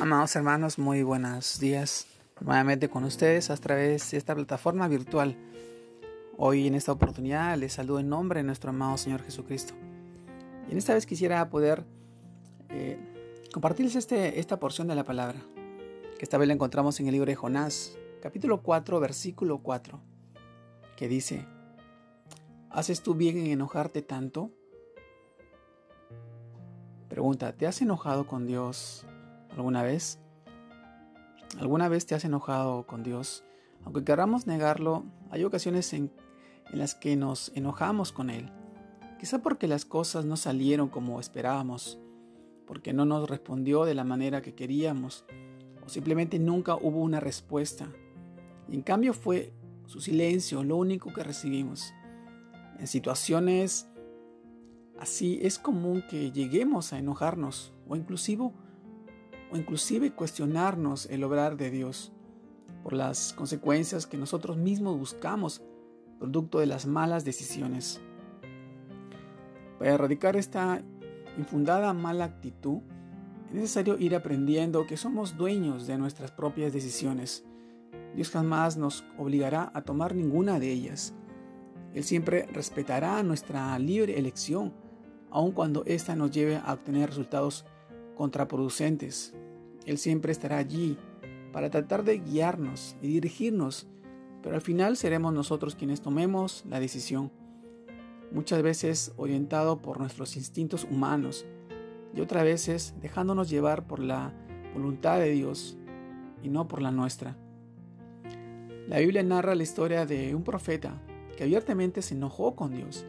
Amados 0.00 0.34
hermanos, 0.34 0.78
muy 0.78 1.02
buenos 1.02 1.60
días. 1.60 2.06
Nuevamente 2.40 2.88
con 2.88 3.04
ustedes 3.04 3.50
a 3.50 3.56
través 3.58 4.10
de 4.10 4.16
esta 4.16 4.34
plataforma 4.34 4.88
virtual. 4.88 5.36
Hoy 6.38 6.66
en 6.66 6.74
esta 6.74 6.92
oportunidad 6.92 7.54
les 7.58 7.74
saludo 7.74 8.00
en 8.00 8.08
nombre 8.08 8.40
de 8.40 8.44
nuestro 8.44 8.70
amado 8.70 8.96
Señor 8.96 9.22
Jesucristo. 9.22 9.74
Y 10.66 10.72
en 10.72 10.78
esta 10.78 10.94
vez 10.94 11.04
quisiera 11.04 11.50
poder 11.50 11.84
eh, 12.70 12.98
compartirles 13.52 13.94
este, 13.94 14.40
esta 14.40 14.58
porción 14.58 14.88
de 14.88 14.94
la 14.94 15.04
palabra, 15.04 15.38
que 16.16 16.24
esta 16.24 16.38
vez 16.38 16.48
la 16.48 16.54
encontramos 16.54 16.98
en 16.98 17.06
el 17.06 17.12
libro 17.12 17.28
de 17.28 17.36
Jonás, 17.36 17.98
capítulo 18.22 18.62
4, 18.62 19.00
versículo 19.00 19.58
4, 19.58 20.00
que 20.96 21.08
dice, 21.08 21.44
¿haces 22.70 23.02
tú 23.02 23.14
bien 23.14 23.36
en 23.36 23.48
enojarte 23.48 24.00
tanto? 24.00 24.50
Pregunta, 27.10 27.52
¿te 27.52 27.66
has 27.66 27.82
enojado 27.82 28.26
con 28.26 28.46
Dios 28.46 29.04
alguna 29.56 29.82
vez? 29.82 30.18
¿Alguna 31.58 31.88
vez 31.88 32.06
te 32.06 32.14
has 32.14 32.24
enojado 32.24 32.86
con 32.86 33.02
Dios? 33.02 33.44
Aunque 33.84 34.04
queramos 34.04 34.46
negarlo, 34.46 35.04
hay 35.30 35.44
ocasiones 35.44 35.92
en, 35.92 36.12
en, 36.70 36.78
las 36.78 36.94
que 36.94 37.16
nos 37.16 37.50
enojamos 37.54 38.12
con 38.12 38.30
Él. 38.30 38.50
Quizá 39.18 39.42
porque 39.42 39.68
las 39.68 39.84
cosas 39.84 40.24
no 40.24 40.36
salieron 40.36 40.88
como 40.88 41.20
esperábamos, 41.20 41.98
porque 42.66 42.92
no 42.92 43.04
nos 43.04 43.28
respondió 43.28 43.84
de 43.84 43.94
la 43.94 44.04
manera 44.04 44.42
que 44.42 44.54
queríamos, 44.54 45.24
o 45.84 45.88
simplemente 45.88 46.38
nunca 46.38 46.76
hubo 46.76 47.00
una 47.00 47.20
respuesta. 47.20 47.90
Y 48.68 48.76
en 48.76 48.82
cambio 48.82 49.12
fue 49.12 49.52
su 49.86 50.00
silencio 50.00 50.62
lo 50.62 50.76
único 50.76 51.12
que 51.12 51.24
recibimos. 51.24 51.92
En 52.78 52.86
situaciones 52.86 53.88
así 54.98 55.40
es 55.42 55.58
común 55.58 56.04
que 56.08 56.30
lleguemos 56.30 56.92
a 56.92 56.98
enojarnos 56.98 57.74
o 57.88 57.96
inclusive 57.96 58.52
o 59.52 59.56
inclusive 59.56 60.12
cuestionarnos 60.12 61.06
el 61.06 61.24
obrar 61.24 61.56
de 61.56 61.70
Dios 61.70 62.12
por 62.82 62.92
las 62.92 63.32
consecuencias 63.32 64.06
que 64.06 64.16
nosotros 64.16 64.56
mismos 64.56 64.98
buscamos 64.98 65.62
producto 66.18 66.60
de 66.60 66.66
las 66.66 66.86
malas 66.86 67.24
decisiones. 67.24 68.00
Para 69.78 69.94
erradicar 69.94 70.36
esta 70.36 70.82
infundada 71.38 71.92
mala 71.94 72.26
actitud, 72.26 72.80
es 73.48 73.54
necesario 73.54 73.98
ir 73.98 74.14
aprendiendo 74.14 74.86
que 74.86 74.96
somos 74.96 75.36
dueños 75.36 75.86
de 75.86 75.98
nuestras 75.98 76.30
propias 76.30 76.72
decisiones. 76.72 77.44
Dios 78.14 78.30
jamás 78.30 78.76
nos 78.76 79.04
obligará 79.18 79.70
a 79.74 79.82
tomar 79.82 80.14
ninguna 80.14 80.60
de 80.60 80.70
ellas. 80.70 81.14
Él 81.94 82.04
siempre 82.04 82.46
respetará 82.52 83.22
nuestra 83.22 83.76
libre 83.78 84.18
elección, 84.18 84.72
aun 85.30 85.52
cuando 85.52 85.84
ésta 85.86 86.14
nos 86.14 86.30
lleve 86.30 86.56
a 86.56 86.72
obtener 86.72 87.08
resultados 87.08 87.64
contraproducentes. 88.16 89.34
Él 89.86 89.98
siempre 89.98 90.32
estará 90.32 90.58
allí 90.58 90.98
para 91.52 91.70
tratar 91.70 92.04
de 92.04 92.18
guiarnos 92.18 92.96
y 93.02 93.08
dirigirnos, 93.08 93.88
pero 94.42 94.54
al 94.54 94.60
final 94.60 94.96
seremos 94.96 95.32
nosotros 95.32 95.74
quienes 95.74 96.00
tomemos 96.00 96.64
la 96.68 96.80
decisión, 96.80 97.30
muchas 98.32 98.62
veces 98.62 99.12
orientado 99.16 99.82
por 99.82 99.98
nuestros 99.98 100.36
instintos 100.36 100.84
humanos 100.84 101.46
y 102.14 102.20
otras 102.20 102.44
veces 102.44 102.94
dejándonos 103.00 103.50
llevar 103.50 103.86
por 103.86 104.00
la 104.00 104.32
voluntad 104.74 105.18
de 105.18 105.30
Dios 105.30 105.76
y 106.42 106.48
no 106.48 106.68
por 106.68 106.82
la 106.82 106.90
nuestra. 106.90 107.36
La 108.86 108.98
Biblia 108.98 109.22
narra 109.22 109.54
la 109.54 109.62
historia 109.62 110.06
de 110.06 110.34
un 110.34 110.42
profeta 110.42 111.00
que 111.36 111.44
abiertamente 111.44 112.02
se 112.02 112.14
enojó 112.14 112.56
con 112.56 112.72
Dios 112.72 113.06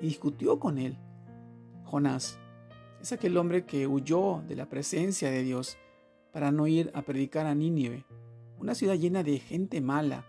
y 0.00 0.06
discutió 0.06 0.58
con 0.58 0.78
él. 0.78 0.98
Jonás 1.84 2.38
es 3.02 3.12
aquel 3.12 3.36
hombre 3.36 3.64
que 3.64 3.86
huyó 3.88 4.42
de 4.46 4.54
la 4.54 4.68
presencia 4.68 5.30
de 5.30 5.42
Dios 5.42 5.76
para 6.32 6.52
no 6.52 6.68
ir 6.68 6.90
a 6.94 7.02
predicar 7.02 7.46
a 7.46 7.54
Nínive, 7.54 8.04
una 8.58 8.76
ciudad 8.76 8.94
llena 8.94 9.24
de 9.24 9.38
gente 9.40 9.80
mala. 9.80 10.24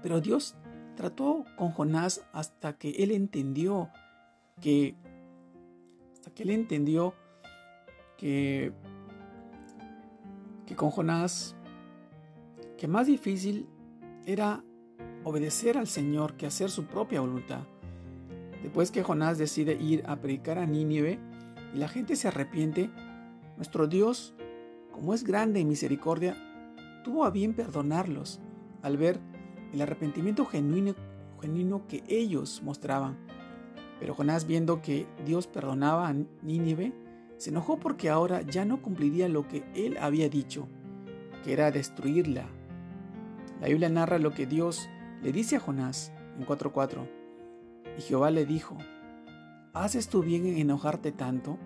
Pero 0.00 0.20
Dios 0.20 0.54
trató 0.96 1.44
con 1.56 1.72
Jonás 1.72 2.24
hasta 2.32 2.78
que 2.78 2.90
él 2.90 3.10
entendió 3.10 3.90
que 4.60 4.94
hasta 6.14 6.30
que 6.30 6.44
él 6.44 6.50
entendió 6.50 7.14
que 8.16 8.72
con 10.76 10.90
Jonás 10.90 11.56
que 12.78 12.86
más 12.86 13.06
difícil 13.06 13.68
era 14.26 14.64
obedecer 15.24 15.76
al 15.76 15.88
Señor 15.88 16.36
que 16.36 16.46
hacer 16.46 16.70
su 16.70 16.84
propia 16.84 17.20
voluntad. 17.20 17.62
Después 18.62 18.90
que 18.90 19.02
Jonás 19.02 19.38
decide 19.38 19.74
ir 19.74 20.04
a 20.06 20.16
predicar 20.16 20.58
a 20.58 20.66
Nínive, 20.66 21.18
y 21.74 21.78
la 21.78 21.88
gente 21.88 22.14
se 22.14 22.28
arrepiente, 22.28 22.88
nuestro 23.56 23.88
Dios, 23.88 24.32
como 24.92 25.12
es 25.12 25.24
grande 25.24 25.58
en 25.60 25.68
misericordia, 25.68 26.36
tuvo 27.02 27.24
a 27.24 27.30
bien 27.30 27.54
perdonarlos 27.54 28.40
al 28.82 28.96
ver 28.96 29.18
el 29.72 29.80
arrepentimiento 29.80 30.46
genuino, 30.46 30.94
genuino 31.40 31.86
que 31.88 32.04
ellos 32.06 32.62
mostraban. 32.62 33.16
Pero 33.98 34.14
Jonás, 34.14 34.46
viendo 34.46 34.82
que 34.82 35.06
Dios 35.26 35.48
perdonaba 35.48 36.08
a 36.08 36.14
Nínive, 36.42 36.92
se 37.38 37.50
enojó 37.50 37.78
porque 37.78 38.08
ahora 38.08 38.42
ya 38.42 38.64
no 38.64 38.80
cumpliría 38.80 39.28
lo 39.28 39.48
que 39.48 39.64
él 39.74 39.96
había 40.00 40.28
dicho, 40.28 40.68
que 41.42 41.52
era 41.52 41.72
destruirla. 41.72 42.46
La 43.60 43.66
Biblia 43.66 43.88
narra 43.88 44.18
lo 44.18 44.32
que 44.32 44.46
Dios 44.46 44.88
le 45.22 45.32
dice 45.32 45.56
a 45.56 45.60
Jonás 45.60 46.12
en 46.38 46.46
4.4. 46.46 47.08
Y 47.98 48.02
Jehová 48.02 48.30
le 48.30 48.46
dijo, 48.46 48.78
¿Haces 49.74 50.08
tú 50.08 50.22
bien 50.22 50.46
en 50.46 50.56
enojarte 50.58 51.10
tanto? 51.10 51.58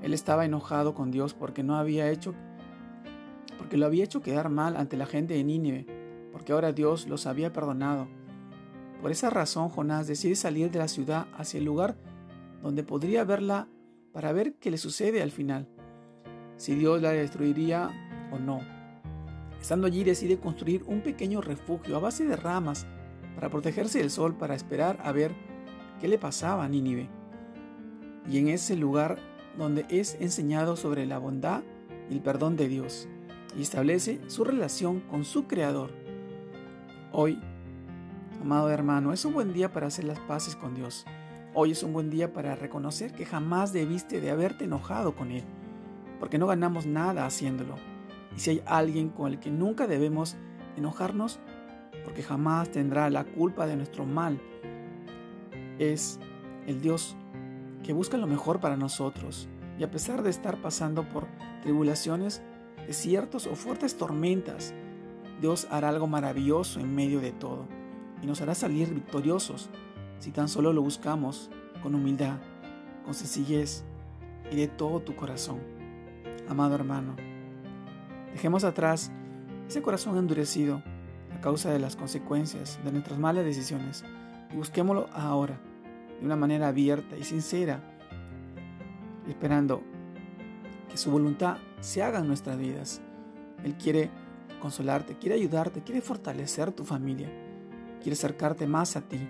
Él 0.00 0.14
estaba 0.14 0.46
enojado 0.46 0.94
con 0.94 1.10
Dios 1.10 1.34
porque 1.34 1.62
no 1.62 1.76
había 1.76 2.10
hecho 2.10 2.34
porque 3.58 3.76
lo 3.76 3.84
había 3.84 4.04
hecho 4.04 4.22
quedar 4.22 4.48
mal 4.48 4.76
ante 4.76 4.96
la 4.96 5.04
gente 5.04 5.34
de 5.34 5.44
Nínive, 5.44 5.86
porque 6.32 6.52
ahora 6.52 6.72
Dios 6.72 7.08
los 7.08 7.26
había 7.26 7.52
perdonado. 7.52 8.08
Por 9.02 9.10
esa 9.10 9.28
razón 9.28 9.68
Jonás 9.68 10.06
decide 10.06 10.34
salir 10.34 10.70
de 10.70 10.78
la 10.78 10.88
ciudad 10.88 11.26
hacia 11.36 11.58
el 11.58 11.64
lugar 11.64 11.98
donde 12.62 12.84
podría 12.84 13.24
verla 13.24 13.68
para 14.12 14.32
ver 14.32 14.54
qué 14.54 14.70
le 14.70 14.78
sucede 14.78 15.22
al 15.22 15.32
final, 15.32 15.68
si 16.56 16.74
Dios 16.74 17.02
la 17.02 17.10
destruiría 17.10 17.90
o 18.32 18.38
no. 18.38 18.60
Estando 19.60 19.88
allí 19.88 20.04
decide 20.04 20.38
construir 20.38 20.84
un 20.86 21.02
pequeño 21.02 21.42
refugio 21.42 21.96
a 21.96 22.00
base 22.00 22.24
de 22.24 22.36
ramas 22.36 22.86
para 23.34 23.50
protegerse 23.50 23.98
del 23.98 24.10
sol 24.10 24.34
para 24.38 24.54
esperar 24.54 24.98
a 25.02 25.12
ver 25.12 25.34
qué 26.00 26.08
le 26.08 26.18
pasaba 26.18 26.64
a 26.64 26.68
Nínive. 26.68 27.08
Y 28.30 28.38
en 28.38 28.48
ese 28.48 28.76
lugar 28.76 29.18
donde 29.56 29.86
es 29.88 30.16
enseñado 30.20 30.76
sobre 30.76 31.06
la 31.06 31.18
bondad 31.18 31.62
y 32.10 32.14
el 32.14 32.20
perdón 32.20 32.56
de 32.56 32.68
Dios 32.68 33.08
y 33.56 33.62
establece 33.62 34.20
su 34.26 34.44
relación 34.44 35.00
con 35.00 35.24
su 35.24 35.46
Creador. 35.46 35.90
Hoy, 37.12 37.40
amado 38.40 38.70
hermano, 38.70 39.12
es 39.12 39.24
un 39.24 39.32
buen 39.32 39.52
día 39.52 39.72
para 39.72 39.86
hacer 39.86 40.04
las 40.04 40.20
paces 40.20 40.56
con 40.56 40.74
Dios. 40.74 41.06
Hoy 41.54 41.70
es 41.70 41.82
un 41.82 41.94
buen 41.94 42.10
día 42.10 42.32
para 42.32 42.54
reconocer 42.54 43.12
que 43.12 43.24
jamás 43.24 43.72
debiste 43.72 44.20
de 44.20 44.30
haberte 44.30 44.64
enojado 44.64 45.16
con 45.16 45.30
Él, 45.30 45.44
porque 46.20 46.36
no 46.36 46.46
ganamos 46.46 46.84
nada 46.84 47.24
haciéndolo. 47.24 47.76
Y 48.36 48.40
si 48.40 48.50
hay 48.50 48.62
alguien 48.66 49.08
con 49.08 49.32
el 49.32 49.40
que 49.40 49.50
nunca 49.50 49.86
debemos 49.86 50.36
enojarnos, 50.76 51.38
porque 52.04 52.22
jamás 52.22 52.70
tendrá 52.70 53.08
la 53.08 53.24
culpa 53.24 53.66
de 53.66 53.76
nuestro 53.76 54.04
mal, 54.04 54.38
es 55.78 56.18
el 56.66 56.80
Dios 56.80 57.16
que 57.82 57.92
busca 57.92 58.16
lo 58.16 58.26
mejor 58.26 58.60
para 58.60 58.76
nosotros 58.76 59.48
y 59.78 59.84
a 59.84 59.90
pesar 59.90 60.22
de 60.22 60.30
estar 60.30 60.60
pasando 60.60 61.08
por 61.08 61.26
tribulaciones, 61.62 62.42
desiertos 62.86 63.46
o 63.46 63.54
fuertes 63.54 63.96
tormentas, 63.96 64.74
Dios 65.40 65.66
hará 65.70 65.90
algo 65.90 66.06
maravilloso 66.06 66.80
en 66.80 66.94
medio 66.94 67.20
de 67.20 67.32
todo 67.32 67.66
y 68.22 68.26
nos 68.26 68.40
hará 68.40 68.54
salir 68.54 68.92
victoriosos 68.92 69.68
si 70.18 70.30
tan 70.30 70.48
solo 70.48 70.72
lo 70.72 70.82
buscamos 70.82 71.50
con 71.82 71.94
humildad, 71.94 72.38
con 73.04 73.14
sencillez 73.14 73.84
y 74.50 74.56
de 74.56 74.68
todo 74.68 75.00
tu 75.00 75.14
corazón. 75.14 75.60
Amado 76.48 76.74
hermano, 76.74 77.16
dejemos 78.32 78.64
atrás 78.64 79.10
ese 79.68 79.82
corazón 79.82 80.16
endurecido 80.16 80.82
a 81.34 81.40
causa 81.40 81.70
de 81.70 81.78
las 81.78 81.96
consecuencias 81.96 82.78
de 82.84 82.92
nuestras 82.92 83.18
malas 83.18 83.44
decisiones 83.44 84.04
busquémoslo 84.54 85.08
ahora 85.12 85.60
de 86.20 86.26
una 86.26 86.36
manera 86.36 86.68
abierta 86.68 87.16
y 87.16 87.24
sincera, 87.24 87.80
esperando 89.28 89.82
que 90.88 90.96
su 90.96 91.10
voluntad 91.10 91.58
se 91.80 92.02
haga 92.02 92.20
en 92.20 92.28
nuestras 92.28 92.58
vidas. 92.58 93.00
Él 93.64 93.74
quiere 93.76 94.10
consolarte, 94.60 95.16
quiere 95.18 95.36
ayudarte, 95.36 95.82
quiere 95.82 96.00
fortalecer 96.00 96.72
tu 96.72 96.84
familia, 96.84 97.30
quiere 98.00 98.14
acercarte 98.14 98.66
más 98.66 98.96
a 98.96 99.02
ti 99.02 99.20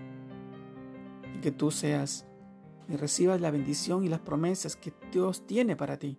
y 1.35 1.41
que 1.41 1.51
tú 1.51 1.71
seas 1.71 2.27
y 2.89 2.97
recibas 2.97 3.41
la 3.41 3.51
bendición 3.51 4.05
y 4.05 4.09
las 4.09 4.21
promesas 4.21 4.77
que 4.77 4.93
Dios 5.11 5.47
tiene 5.47 5.77
para 5.77 5.99
ti. 5.99 6.19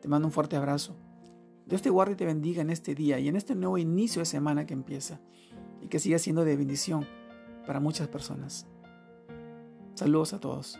Te 0.00 0.08
mando 0.08 0.28
un 0.28 0.32
fuerte 0.32 0.56
abrazo. 0.56 0.96
Dios 1.66 1.82
te 1.82 1.90
guarde 1.90 2.14
y 2.14 2.16
te 2.16 2.24
bendiga 2.24 2.62
en 2.62 2.70
este 2.70 2.94
día 2.94 3.18
y 3.18 3.28
en 3.28 3.36
este 3.36 3.54
nuevo 3.54 3.76
inicio 3.76 4.20
de 4.20 4.26
semana 4.26 4.64
que 4.64 4.72
empieza 4.72 5.20
y 5.82 5.88
que 5.88 5.98
siga 5.98 6.18
siendo 6.18 6.44
de 6.44 6.56
bendición 6.56 7.06
para 7.68 7.80
muchas 7.80 8.08
personas. 8.08 8.66
Saludos 9.94 10.32
a 10.32 10.40
todos. 10.40 10.78